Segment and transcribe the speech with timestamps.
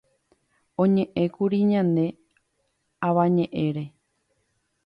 [0.81, 2.05] oñe'ẽkuri ñane
[3.07, 3.83] Avañe'ẽre